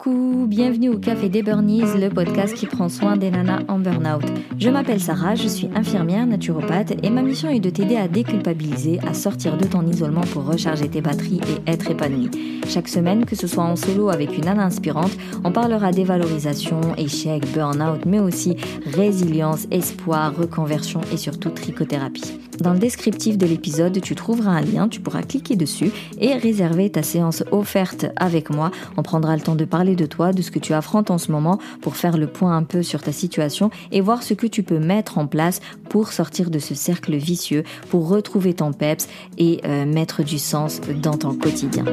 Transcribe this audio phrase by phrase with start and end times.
[0.00, 4.22] Coucou, bienvenue au Café des Burnies, le podcast qui prend soin des nanas en burn-out.
[4.56, 9.00] Je m'appelle Sarah, je suis infirmière naturopathe et ma mission est de t'aider à déculpabiliser,
[9.04, 12.30] à sortir de ton isolement pour recharger tes batteries et être épanouie.
[12.68, 17.42] Chaque semaine, que ce soit en solo avec une nana inspirante, on parlera dévalorisation, échec,
[17.52, 18.56] burn-out, mais aussi
[18.86, 22.38] résilience, espoir, reconversion et surtout trichothérapie.
[22.60, 25.90] Dans le descriptif de l'épisode, tu trouveras un lien, tu pourras cliquer dessus
[26.20, 28.70] et réserver ta séance offerte avec moi.
[28.96, 31.30] On prendra le temps de parler de toi, de ce que tu affrontes en ce
[31.30, 34.62] moment pour faire le point un peu sur ta situation et voir ce que tu
[34.62, 39.60] peux mettre en place pour sortir de ce cercle vicieux, pour retrouver ton peps et
[39.64, 41.84] euh, mettre du sens dans ton quotidien.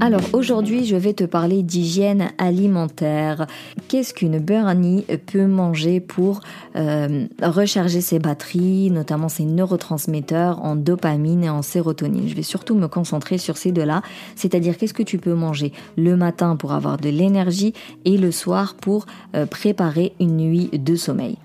[0.00, 3.46] Alors aujourd'hui, je vais te parler d'hygiène alimentaire.
[3.88, 6.40] Qu'est-ce qu'une burnie peut manger pour
[6.76, 12.28] euh, recharger ses batteries, notamment ses neurotransmetteurs en dopamine et en sérotonine?
[12.28, 14.02] Je vais surtout me concentrer sur ces deux-là,
[14.36, 17.72] c'est-à-dire qu'est-ce que tu peux manger le matin pour avoir de l'énergie
[18.04, 21.38] et le soir pour euh, préparer une nuit de sommeil?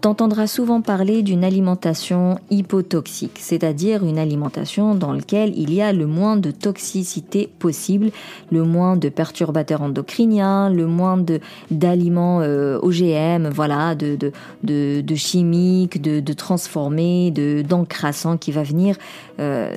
[0.00, 6.06] T'entendras souvent parler d'une alimentation hypotoxique, c'est-à-dire une alimentation dans laquelle il y a le
[6.06, 8.10] moins de toxicité possible,
[8.50, 14.32] le moins de perturbateurs endocriniens, le moins de d'aliments euh, OGM, voilà, de de,
[15.02, 18.96] de, chimiques, de, de transformés, de d'encrassants qui va venir
[19.38, 19.76] euh,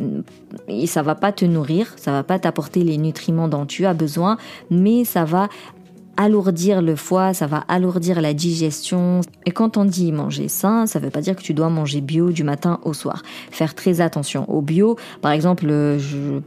[0.69, 3.93] et ça va pas te nourrir, ça va pas t'apporter les nutriments dont tu as
[3.93, 4.37] besoin,
[4.69, 5.49] mais ça va
[6.17, 9.21] alourdir le foie, ça va alourdir la digestion.
[9.45, 12.31] Et quand on dit manger sain, ça veut pas dire que tu dois manger bio
[12.31, 13.23] du matin au soir.
[13.51, 14.97] Faire très attention au bio.
[15.21, 15.67] Par exemple,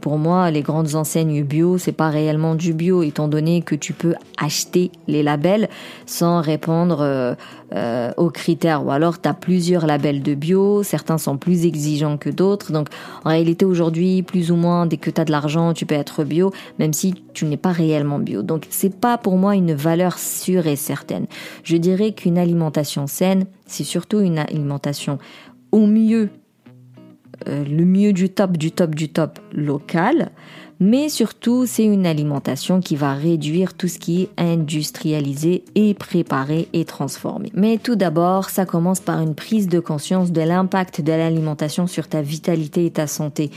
[0.01, 3.93] pour moi, les grandes enseignes bio, c'est pas réellement du bio, étant donné que tu
[3.93, 5.69] peux acheter les labels
[6.05, 7.35] sans répondre euh,
[7.73, 8.85] euh, aux critères.
[8.85, 12.71] Ou alors, tu as plusieurs labels de bio, certains sont plus exigeants que d'autres.
[12.71, 12.87] Donc,
[13.25, 16.23] en réalité, aujourd'hui, plus ou moins, dès que tu as de l'argent, tu peux être
[16.23, 18.41] bio, même si tu n'es pas réellement bio.
[18.41, 21.27] Donc, c'est pas pour moi une valeur sûre et certaine.
[21.63, 25.17] Je dirais qu'une alimentation saine, c'est surtout une alimentation
[25.73, 26.29] au mieux,
[27.47, 30.31] euh, le mieux du top, du top, du top local,
[30.79, 36.67] mais surtout c'est une alimentation qui va réduire tout ce qui est industrialisé et préparé
[36.73, 37.51] et transformé.
[37.53, 42.07] Mais tout d'abord, ça commence par une prise de conscience de l'impact de l'alimentation sur
[42.07, 43.51] ta vitalité et ta santé.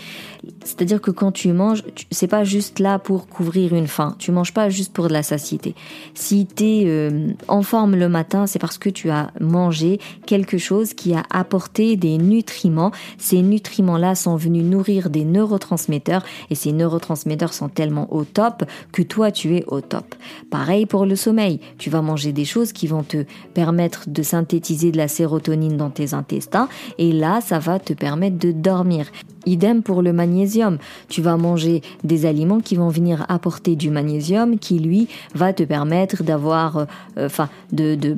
[0.65, 4.15] C'est-à-dire que quand tu manges, c'est pas juste là pour couvrir une faim.
[4.19, 5.75] Tu manges pas juste pour de la satiété.
[6.15, 10.59] Si tu es euh, en forme le matin, c'est parce que tu as mangé quelque
[10.59, 12.93] chose qui a apporté des nutriments.
[13.19, 18.65] Ces nutriments-là sont venus nourrir des neurotransmetteurs et ces neurotransmetteurs neurotransmetteurs sont tellement au top
[18.93, 20.15] que toi tu es au top.
[20.50, 24.93] Pareil pour le sommeil, tu vas manger des choses qui vont te permettre de synthétiser
[24.93, 29.06] de la sérotonine dans tes intestins et là ça va te permettre de dormir.
[29.47, 30.78] Idem pour le magnésium.
[31.09, 35.62] Tu vas manger des aliments qui vont venir apporter du magnésium qui lui va te
[35.62, 36.87] permettre d'avoir, euh,
[37.19, 38.17] enfin, de, de,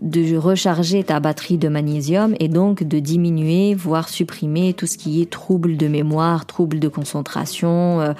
[0.00, 5.22] de recharger ta batterie de magnésium et donc de diminuer, voire supprimer tout ce qui
[5.22, 8.12] est trouble de mémoire, trouble de concentration, euh,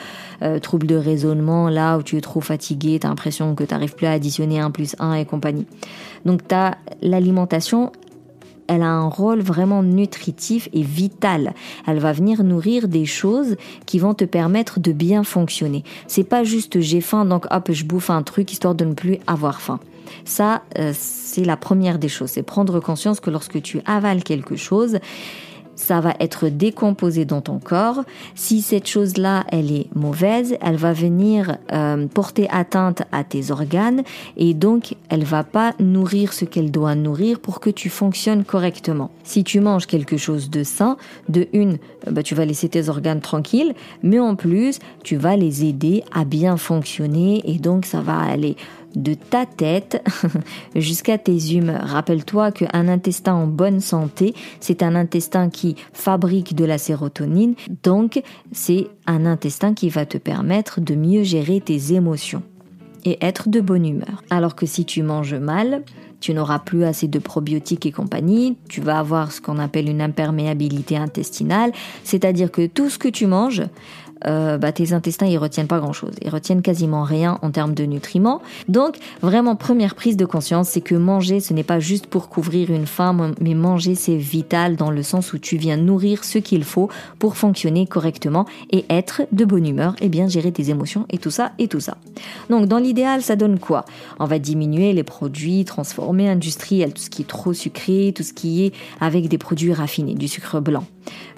[0.42, 3.72] euh, trouble de raisonnement, là où tu es trop fatigué, tu as l'impression que tu
[3.72, 5.66] n'arrives plus à additionner 1 plus 1 et compagnie.
[6.24, 7.92] Donc tu as l'alimentation
[8.66, 11.54] elle a un rôle vraiment nutritif et vital.
[11.86, 13.56] Elle va venir nourrir des choses
[13.86, 15.84] qui vont te permettre de bien fonctionner.
[16.06, 19.18] C'est pas juste j'ai faim donc hop je bouffe un truc histoire de ne plus
[19.26, 19.80] avoir faim.
[20.24, 22.30] Ça, euh, c'est la première des choses.
[22.30, 24.98] C'est prendre conscience que lorsque tu avales quelque chose,
[25.74, 28.04] ça va être décomposé dans ton corps.
[28.34, 34.02] Si cette chose-là, elle est mauvaise, elle va venir euh, porter atteinte à tes organes
[34.36, 39.10] et donc elle va pas nourrir ce qu'elle doit nourrir pour que tu fonctionnes correctement.
[39.24, 40.96] Si tu manges quelque chose de sain,
[41.28, 41.78] de une,
[42.10, 46.24] bah, tu vas laisser tes organes tranquilles, mais en plus, tu vas les aider à
[46.24, 48.56] bien fonctionner et donc ça va aller
[48.94, 50.02] de ta tête
[50.76, 51.86] jusqu'à tes humeurs.
[51.86, 58.22] Rappelle-toi qu'un intestin en bonne santé, c'est un intestin qui fabrique de la sérotonine, donc
[58.52, 62.42] c'est un intestin qui va te permettre de mieux gérer tes émotions
[63.04, 64.22] et être de bonne humeur.
[64.30, 65.82] Alors que si tu manges mal,
[66.20, 70.00] tu n'auras plus assez de probiotiques et compagnie, tu vas avoir ce qu'on appelle une
[70.00, 71.72] imperméabilité intestinale,
[72.04, 73.62] c'est-à-dire que tout ce que tu manges
[74.26, 77.74] euh, bah, tes intestins ils retiennent pas grand chose, ils retiennent quasiment rien en termes
[77.74, 78.40] de nutriments.
[78.68, 82.70] Donc vraiment première prise de conscience, c'est que manger ce n'est pas juste pour couvrir
[82.70, 86.64] une faim, mais manger c'est vital dans le sens où tu viens nourrir ce qu'il
[86.64, 86.88] faut
[87.18, 91.30] pour fonctionner correctement et être de bonne humeur et bien gérer tes émotions et tout
[91.30, 91.96] ça et tout ça.
[92.50, 93.84] Donc dans l'idéal ça donne quoi?
[94.18, 98.32] On va diminuer les produits transformés industriels, tout ce qui est trop sucré, tout ce
[98.32, 100.84] qui est avec des produits raffinés, du sucre blanc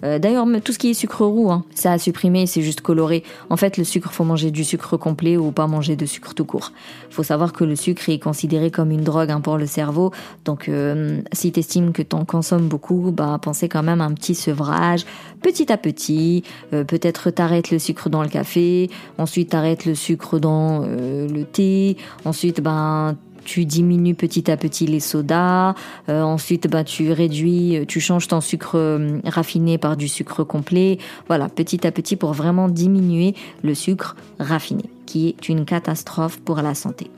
[0.05, 3.23] Euh, d'ailleurs, tout ce qui est sucre roux, hein, ça a supprimé, c'est juste coloré.
[3.51, 6.45] En fait, le sucre, faut manger du sucre complet ou pas manger de sucre tout
[6.45, 6.73] court.
[7.11, 10.13] Faut savoir que le sucre est considéré comme une drogue hein, pour le cerveau.
[10.45, 14.05] Donc, euh, si tu estimes que tu en consommes beaucoup, bah, pensez quand même à
[14.05, 15.05] un petit sevrage,
[15.43, 16.43] petit à petit.
[16.73, 21.97] Euh, peut-être t'arrêtes le sucre dans le café, ensuite t'arrêtes le sucre dans le thé,
[22.25, 25.75] ensuite, ben, tu diminues petit à petit les sodas,
[26.09, 30.45] euh, ensuite bah, tu réduis, euh, tu changes ton sucre euh, raffiné par du sucre
[30.45, 30.99] complet,
[31.29, 36.57] voilà, petit à petit pour vraiment diminuer le sucre raffiné, qui est une catastrophe pour
[36.57, 37.11] la santé.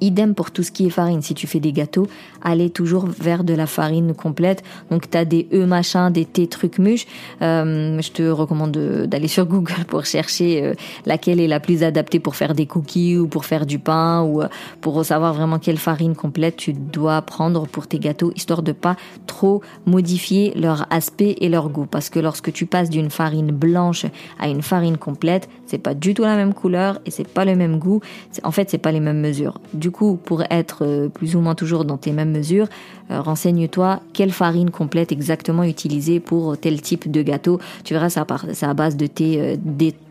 [0.00, 1.22] Idem pour tout ce qui est farine.
[1.22, 2.08] Si tu fais des gâteaux,
[2.42, 4.62] allez toujours vers de la farine complète.
[4.90, 7.06] Donc tu as des E machin, des T trucs muches.
[7.42, 8.72] Euh, je te recommande
[9.06, 10.74] d'aller sur Google pour chercher euh,
[11.06, 14.42] laquelle est la plus adaptée pour faire des cookies ou pour faire du pain ou
[14.42, 14.48] euh,
[14.80, 18.96] pour savoir vraiment quelle farine complète tu dois prendre pour tes gâteaux, histoire de pas
[19.26, 21.86] trop modifier leur aspect et leur goût.
[21.86, 24.06] Parce que lorsque tu passes d'une farine blanche
[24.38, 27.54] à une farine complète, c'est pas du tout la même couleur et c'est pas le
[27.54, 28.00] même goût.
[28.42, 29.60] En fait, c'est pas les mêmes mesures.
[29.90, 32.68] Du coup, pour être euh, plus ou moins toujours dans tes mêmes mesures,
[33.10, 37.58] euh, renseigne-toi quelle farine complète exactement utiliser pour tel type de gâteau.
[37.82, 39.58] Tu verras, c'est à base de T,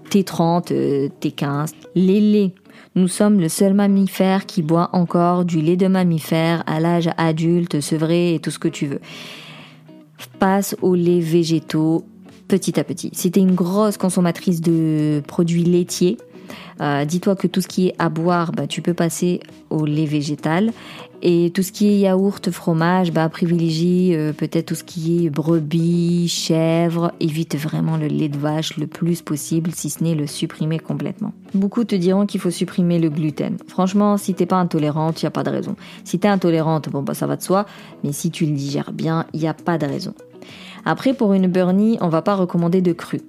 [0.09, 1.71] T30, T15.
[1.95, 2.51] Les laits.
[2.95, 7.79] Nous sommes le seul mammifère qui boit encore du lait de mammifère à l'âge adulte,
[7.79, 8.99] sevré et tout ce que tu veux.
[10.39, 12.03] Passe aux laits végétaux
[12.49, 13.11] petit à petit.
[13.13, 16.17] Si tu es une grosse consommatrice de produits laitiers,
[16.81, 20.05] euh, dis-toi que tout ce qui est à boire, bah, tu peux passer au lait
[20.05, 20.71] végétal.
[21.21, 25.29] Et tout ce qui est yaourt, fromage, bah, privilégie euh, peut-être tout ce qui est
[25.29, 27.11] brebis, chèvre.
[27.19, 31.33] Évite vraiment le lait de vache le plus possible, si ce n'est le supprimer complètement.
[31.53, 33.57] Beaucoup te diront qu'il faut supprimer le gluten.
[33.67, 35.75] Franchement, si t'es pas intolérante, il n'y a pas de raison.
[36.05, 37.65] Si t'es intolérante, bon bah ça va de soi.
[38.03, 40.13] Mais si tu le digères bien, il n'y a pas de raison.
[40.85, 43.19] Après, pour une burnie, on va pas recommander de cru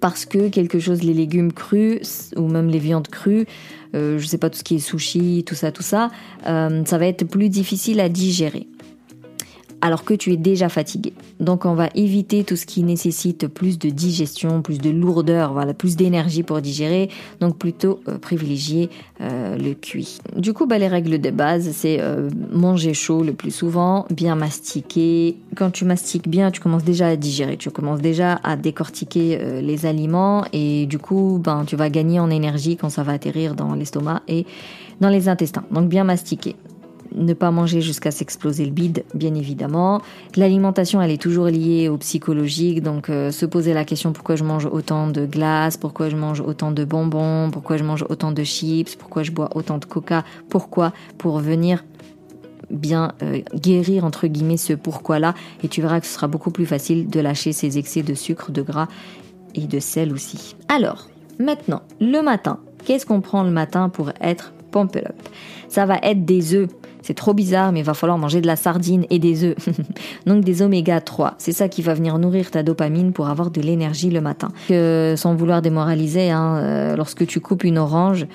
[0.00, 3.46] parce que quelque chose, les légumes crus ou même les viandes crues,
[3.94, 6.10] euh, je sais pas tout ce qui est sushi, tout ça, tout ça,
[6.46, 8.66] euh, ça va être plus difficile à digérer
[9.80, 11.12] alors que tu es déjà fatigué.
[11.38, 15.74] Donc on va éviter tout ce qui nécessite plus de digestion, plus de lourdeur, voilà,
[15.74, 17.08] plus d'énergie pour digérer,
[17.40, 18.90] donc plutôt euh, privilégier
[19.20, 20.18] euh, le cuit.
[20.36, 24.34] Du coup, bah, les règles de base, c'est euh, manger chaud le plus souvent, bien
[24.34, 25.36] mastiquer.
[25.56, 29.86] Quand tu mastiques bien, tu commences déjà à digérer, tu commences déjà à décortiquer les
[29.86, 33.74] aliments et du coup, ben, tu vas gagner en énergie quand ça va atterrir dans
[33.74, 34.46] l'estomac et
[35.00, 35.64] dans les intestins.
[35.70, 36.56] Donc bien mastiquer
[37.14, 40.00] ne pas manger jusqu'à s'exploser le bide, bien évidemment.
[40.36, 44.44] L'alimentation, elle est toujours liée au psychologique, donc euh, se poser la question pourquoi je
[44.44, 48.44] mange autant de glace, pourquoi je mange autant de bonbons, pourquoi je mange autant de
[48.44, 50.92] chips, pourquoi je bois autant de coca, pourquoi?
[51.18, 51.84] Pour venir
[52.70, 55.34] bien euh, guérir entre guillemets ce pourquoi là
[55.64, 58.52] et tu verras que ce sera beaucoup plus facile de lâcher ces excès de sucre,
[58.52, 58.86] de gras
[59.54, 60.54] et de sel aussi.
[60.68, 61.08] Alors,
[61.38, 65.16] maintenant, le matin, qu'est-ce qu'on prend le matin pour être pump up
[65.68, 66.68] Ça va être des œufs
[67.02, 69.56] c'est trop bizarre, mais il va falloir manger de la sardine et des œufs.
[70.26, 71.34] Donc des oméga 3.
[71.38, 74.48] C'est ça qui va venir nourrir ta dopamine pour avoir de l'énergie le matin.
[75.16, 78.26] Sans vouloir démoraliser, hein, euh, lorsque tu coupes une orange,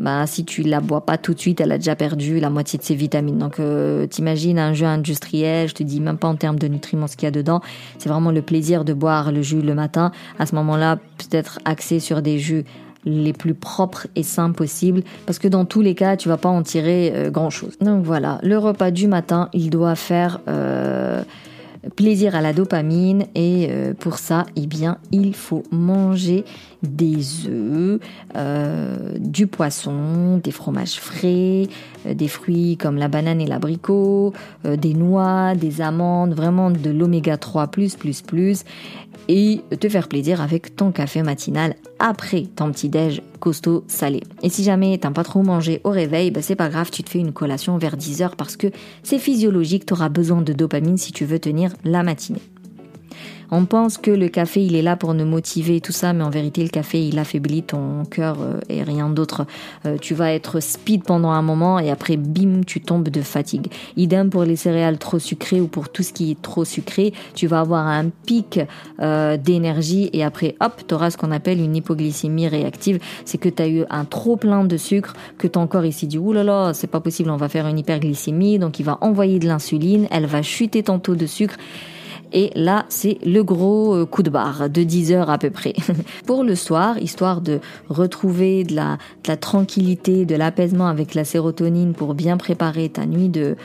[0.00, 2.78] bah, si tu la bois pas tout de suite, elle a déjà perdu la moitié
[2.78, 3.36] de ses vitamines.
[3.36, 7.06] Donc, euh, t'imagines un jus industriel, je te dis même pas en termes de nutriments
[7.06, 7.60] ce qu'il y a dedans.
[7.98, 10.10] C'est vraiment le plaisir de boire le jus le matin.
[10.38, 12.64] À ce moment-là, peut-être axé sur des jus
[13.04, 16.48] les plus propres et sains possibles parce que dans tous les cas tu vas pas
[16.48, 21.22] en tirer euh, grand chose donc voilà le repas du matin il doit faire euh,
[21.96, 26.44] plaisir à la dopamine et euh, pour ça eh bien il faut manger
[26.82, 28.00] des œufs
[29.18, 31.68] du poisson des fromages frais
[32.06, 34.32] des fruits comme la banane et l'abricot
[34.64, 38.64] des noix des amandes vraiment de l'oméga 3 plus plus plus
[39.28, 44.22] et te faire plaisir avec ton café matinal après ton petit déj costaud salé.
[44.42, 47.10] Et si jamais t'as pas trop mangé au réveil, bah c'est pas grave, tu te
[47.10, 48.66] fais une collation vers 10h parce que
[49.02, 52.42] c'est physiologique, tu auras besoin de dopamine si tu veux tenir la matinée.
[53.50, 56.22] On pense que le café, il est là pour nous motiver et tout ça, mais
[56.22, 59.46] en vérité, le café, il affaiblit ton cœur euh, et rien d'autre.
[59.86, 63.72] Euh, tu vas être speed pendant un moment et après, bim, tu tombes de fatigue.
[63.96, 67.46] Idem pour les céréales trop sucrées ou pour tout ce qui est trop sucré, tu
[67.46, 68.60] vas avoir un pic
[69.00, 73.00] euh, d'énergie et après, hop, tu auras ce qu'on appelle une hypoglycémie réactive.
[73.24, 76.18] C'est que tu as eu un trop plein de sucre, que ton corps ici dit,
[76.18, 80.06] oulala, c'est pas possible, on va faire une hyperglycémie, donc il va envoyer de l'insuline,
[80.10, 81.56] elle va chuter ton taux de sucre
[82.32, 85.74] Et là, c'est le gros euh, coup de barre de 10 heures à peu près.
[86.26, 91.24] Pour le soir, histoire de retrouver de la, de la tranquillité, de l'apaisement avec la
[91.24, 93.56] sérotonine pour bien préparer ta nuit de,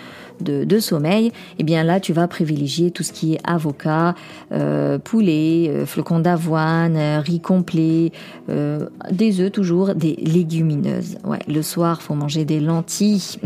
[0.42, 4.16] de, sommeil, eh bien là, tu vas privilégier tout ce qui est avocat,
[4.52, 8.12] euh, poulet, euh, flocons d'avoine, euh, riz complet,
[9.12, 11.18] des œufs toujours, des légumineuses.
[11.24, 13.40] Ouais, le soir, faut manger des lentilles,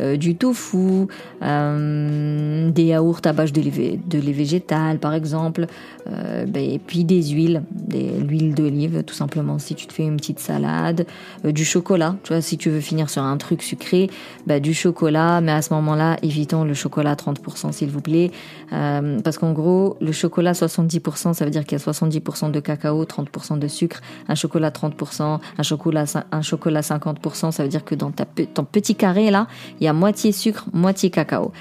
[0.18, 1.06] du tofu,
[1.42, 5.66] des yaourts à base de lait, végétal, par exemple,
[6.06, 9.58] ben, et puis des huiles, des l'huile d'olive, tout simplement.
[9.58, 11.06] Si tu te fais une petite salade,
[11.44, 14.10] du chocolat, tu vois, si tu veux finir sur un truc sucré,
[14.46, 18.30] ben, du chocolat, mais à ce moment-là évitons le chocolat 30% s'il vous plaît.
[18.72, 22.60] Euh, parce qu'en gros, le chocolat 70%, ça veut dire qu'il y a 70% de
[22.60, 24.00] cacao, 30% de sucre.
[24.28, 28.64] Un chocolat 30%, un chocolat, un chocolat 50%, ça veut dire que dans ta, ton
[28.64, 29.46] petit carré là,
[29.80, 31.52] il y a moitié sucre, moitié cacao.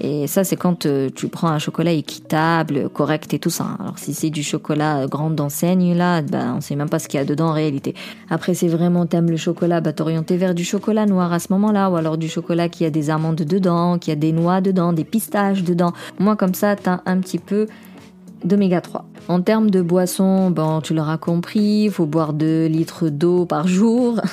[0.00, 3.66] Et ça, c'est quand euh, tu prends un chocolat équitable, correct et tout ça.
[3.80, 7.08] Alors si c'est du chocolat euh, grande enseigne, là, ben, on sait même pas ce
[7.08, 7.94] qu'il y a dedans en réalité.
[8.30, 11.90] Après, c'est vraiment t'aimes le chocolat, bah t'orienter vers du chocolat noir à ce moment-là,
[11.90, 15.04] ou alors du chocolat qui a des amandes dedans, qui a des noix dedans, des
[15.04, 15.92] pistaches dedans.
[16.18, 17.66] Moi, comme ça, t'as un petit peu
[18.44, 19.04] d'oméga 3.
[19.28, 23.66] En termes de boissons, bon, tu l'auras compris, il faut boire 2 litres d'eau par
[23.66, 24.20] jour.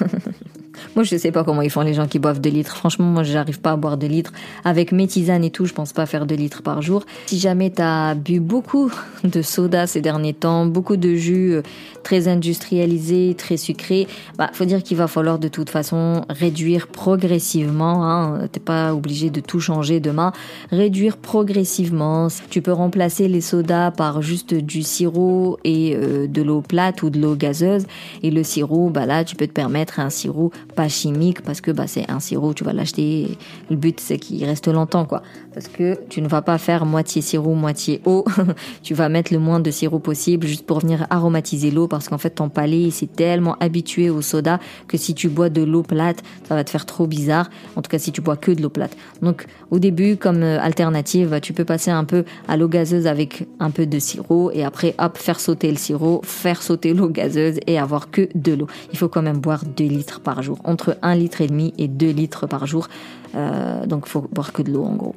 [0.95, 2.75] Moi, je sais pas comment ils font les gens qui boivent 2 litres.
[2.75, 4.33] Franchement, moi, j'arrive pas à boire 2 litres.
[4.63, 7.05] Avec mes tisanes et tout, je pense pas faire 2 litres par jour.
[7.27, 8.91] Si jamais t'as bu beaucoup
[9.23, 11.61] de soda ces derniers temps, beaucoup de jus euh,
[12.03, 18.05] très industrialisés, très sucrés, bah, faut dire qu'il va falloir de toute façon réduire progressivement.
[18.05, 18.47] Hein.
[18.51, 20.31] T'es pas obligé de tout changer demain.
[20.71, 22.27] Réduire progressivement.
[22.49, 27.09] Tu peux remplacer les sodas par juste du sirop et euh, de l'eau plate ou
[27.09, 27.85] de l'eau gazeuse.
[28.23, 31.71] Et le sirop, bah là, tu peux te permettre un sirop pas chimique parce que
[31.71, 33.37] bah, c'est un sirop, tu vas l'acheter.
[33.69, 35.21] Le but, c'est qu'il reste longtemps, quoi.
[35.53, 38.25] Parce que tu ne vas pas faire moitié sirop, moitié eau.
[38.83, 42.17] tu vas mettre le moins de sirop possible juste pour venir aromatiser l'eau parce qu'en
[42.17, 46.23] fait, ton palais, s'est tellement habitué au soda que si tu bois de l'eau plate,
[46.47, 47.49] ça va te faire trop bizarre.
[47.75, 48.95] En tout cas, si tu bois que de l'eau plate.
[49.21, 53.47] Donc, au début, comme euh, alternative, tu peux passer un peu à l'eau gazeuse avec
[53.59, 57.59] un peu de sirop et après, hop, faire sauter le sirop, faire sauter l'eau gazeuse
[57.67, 58.67] et avoir que de l'eau.
[58.91, 61.87] Il faut quand même boire 2 litres par jour entre 1 litre et demi et
[61.87, 62.87] 2 litres par jour.
[63.35, 65.15] Euh, donc il faut boire que de l'eau en gros.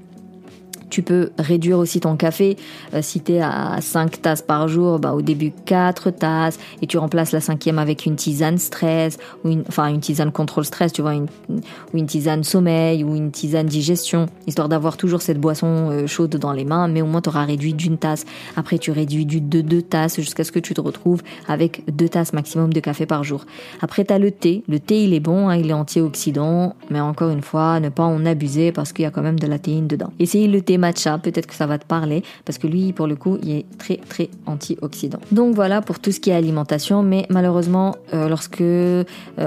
[0.90, 2.57] Tu peux réduire aussi ton café.
[2.95, 6.87] Euh, si tu es à 5 tasses par jour, bah, au début 4 tasses et
[6.87, 10.92] tu remplaces la cinquième avec une tisane stress ou une, enfin une tisane contrôle stress,
[10.92, 15.40] tu vois, une, ou une tisane sommeil ou une tisane digestion, histoire d'avoir toujours cette
[15.40, 18.25] boisson euh, chaude dans les mains, mais au moins tu auras réduit d'une tasse.
[18.57, 22.33] Après tu réduis de 2 tasses jusqu'à ce que tu te retrouves avec 2 tasses
[22.33, 23.45] maximum de café par jour.
[23.80, 24.62] Après tu as le thé.
[24.68, 28.04] Le thé il est bon, hein, il est antioxydant, mais encore une fois, ne pas
[28.04, 30.12] en abuser parce qu'il y a quand même de la théine dedans.
[30.18, 33.16] Essayez le thé matcha, peut-être que ça va te parler, parce que lui, pour le
[33.16, 35.18] coup, il est très très antioxydant.
[35.32, 39.04] Donc voilà pour tout ce qui est alimentation, mais malheureusement, euh, lorsque euh,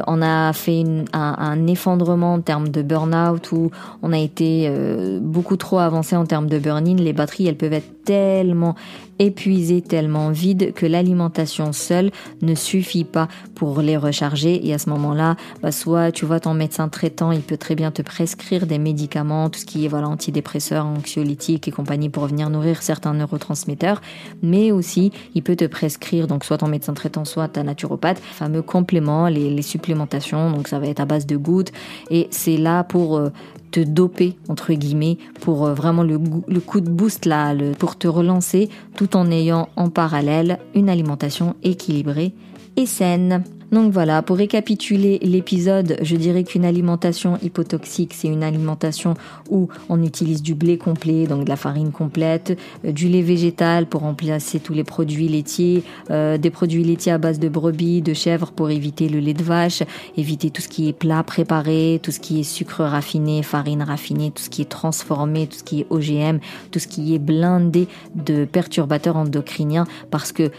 [0.08, 0.84] on a fait
[1.14, 3.72] un, effondrement en termes de burn-out ou
[4.02, 7.74] on a été euh, beaucoup trop avancé en termes de burn-in, les batteries, elles peuvent
[7.74, 8.76] être tellement
[9.20, 14.68] épuisées, tellement vides que l'alimentation seule ne suffit pas pour les recharger.
[14.68, 17.92] Et à ce moment-là, bah, soit tu vois ton médecin traitant, il peut très bien
[17.92, 22.50] te prescrire des médicaments, tout ce qui est voilà antidépresseurs, anxiolytiques et compagnie pour venir
[22.50, 24.02] nourrir certains neurotransmetteurs,
[24.42, 28.62] mais aussi il peut te prescrire donc soit ton médecin traitant, soit ta naturopathe, fameux
[28.62, 30.52] compléments, les, les supplémentations.
[30.52, 31.72] Donc ça va être à base de gouttes
[32.10, 33.30] et c'est là pour euh,
[33.72, 36.20] te doper entre guillemets pour euh, vraiment le,
[36.60, 42.34] coup de boost là, pour te relancer tout en ayant en parallèle une alimentation équilibrée
[42.78, 43.44] et saine.
[43.72, 49.14] Donc voilà, pour récapituler l'épisode, je dirais qu'une alimentation hypotoxique, c'est une alimentation
[49.50, 53.86] où on utilise du blé complet, donc de la farine complète, euh, du lait végétal
[53.86, 58.14] pour remplacer tous les produits laitiers, euh, des produits laitiers à base de brebis, de
[58.14, 59.84] chèvres pour éviter le lait de vache,
[60.18, 64.32] éviter tout ce qui est plat préparé, tout ce qui est sucre raffiné, farine raffinée,
[64.32, 66.40] tout ce qui est transformé, tout ce qui est OGM,
[66.72, 70.52] tout ce qui est blindé de perturbateurs endocriniens parce que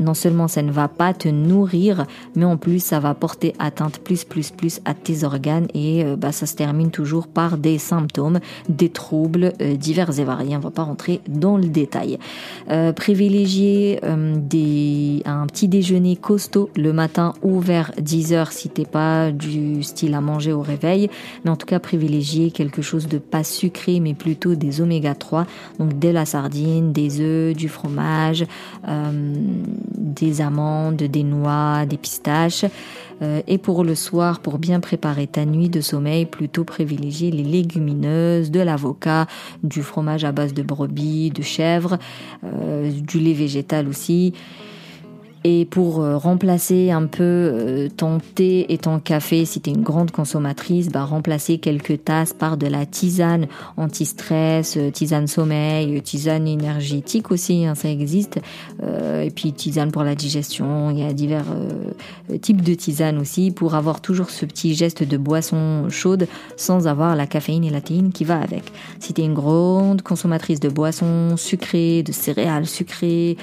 [0.00, 3.98] non seulement ça ne va pas te nourrir, mais en plus ça va porter atteinte
[3.98, 7.78] plus plus plus à tes organes et euh, bah, ça se termine toujours par des
[7.78, 10.56] symptômes, des troubles euh, divers et variés.
[10.56, 12.18] On va pas rentrer dans le détail.
[12.70, 14.00] Euh, privilégier
[14.36, 19.82] des, un petit déjeuner costaud le matin ou vers 10 heures si t'es pas du
[19.82, 21.10] style à manger au réveil,
[21.44, 25.46] mais en tout cas privilégier quelque chose de pas sucré mais plutôt des oméga 3,
[25.78, 28.46] donc de la sardine, des œufs, du fromage
[30.14, 32.64] des amandes, des noix, des pistaches.
[33.22, 37.42] Euh, et pour le soir, pour bien préparer ta nuit de sommeil, plutôt privilégier les
[37.42, 39.26] légumineuses, de l'avocat,
[39.62, 41.98] du fromage à base de brebis, de chèvre,
[42.44, 44.32] euh, du lait végétal aussi.
[45.42, 49.72] Et pour euh, remplacer un peu euh, ton thé et ton café, si tu es
[49.72, 53.46] une grande consommatrice, bah, remplacer quelques tasses par de la tisane
[53.78, 58.38] anti-stress, euh, tisane sommeil, tisane énergétique aussi, hein, ça existe.
[58.82, 61.44] et puis tisane pour la digestion, il y a divers
[62.40, 67.16] types de tisane aussi pour avoir toujours ce petit geste de boisson chaude sans avoir
[67.16, 68.72] la caféine et la théine qui va avec.
[68.98, 73.36] Si tu es une grande consommatrice de boissons sucrées, de céréales sucrées,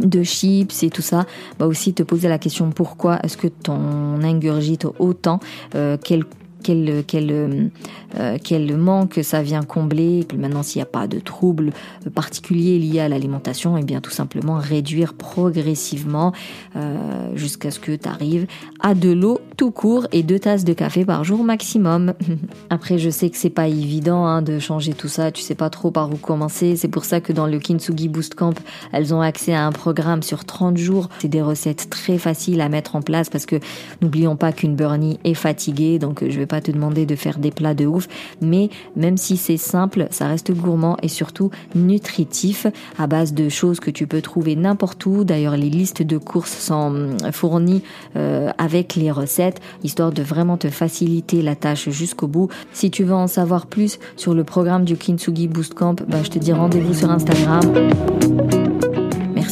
[0.00, 1.26] de chips et tout ça,
[1.58, 5.40] bah aussi te poser la question pourquoi est-ce que ton ingurgite autant,
[5.74, 6.24] euh, quel
[6.62, 7.70] quel, quel,
[8.18, 10.26] euh, quel manque ça vient combler.
[10.36, 11.72] Maintenant, s'il n'y a pas de troubles
[12.14, 16.32] particuliers liés à l'alimentation, et eh bien tout simplement réduire progressivement
[16.76, 16.96] euh,
[17.34, 18.46] jusqu'à ce que tu arrives
[18.80, 22.14] à de l'eau tout court et deux tasses de café par jour maximum.
[22.70, 25.30] Après, je sais que c'est pas évident hein, de changer tout ça.
[25.30, 26.76] Tu sais pas trop par où commencer.
[26.76, 28.58] C'est pour ça que dans le Kintsugi Boost Camp,
[28.92, 31.08] elles ont accès à un programme sur 30 jours.
[31.18, 33.56] C'est des recettes très faciles à mettre en place parce que
[34.00, 37.50] n'oublions pas qu'une Bernie est fatiguée, donc je vais pas te demander de faire des
[37.50, 38.08] plats de ouf,
[38.42, 42.66] mais même si c'est simple, ça reste gourmand et surtout nutritif
[42.98, 45.24] à base de choses que tu peux trouver n'importe où.
[45.24, 47.82] D'ailleurs, les listes de courses sont euh, fournies
[48.16, 52.50] euh, avec les recettes, histoire de vraiment te faciliter la tâche jusqu'au bout.
[52.74, 56.28] Si tu veux en savoir plus sur le programme du Kintsugi Boost Camp, bah, je
[56.28, 57.62] te dis rendez-vous sur Instagram.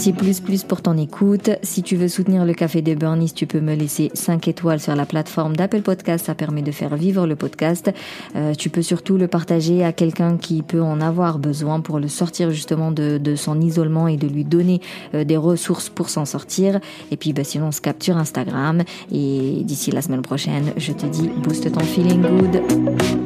[0.01, 1.51] Merci plus plus pour ton écoute.
[1.63, 4.97] Si tu veux soutenir le Café des Burnies, tu peux me laisser 5 étoiles sur
[4.97, 6.25] la plateforme d'Apple Podcast.
[6.25, 7.93] Ça permet de faire vivre le podcast.
[8.35, 12.09] Euh, tu peux surtout le partager à quelqu'un qui peut en avoir besoin pour le
[12.09, 14.81] sortir justement de, de son isolement et de lui donner
[15.13, 16.81] euh, des ressources pour s'en sortir.
[17.11, 18.85] Et puis bah, sinon on se capture Instagram.
[19.13, 23.20] Et d'ici la semaine prochaine, je te dis booste ton feeling good.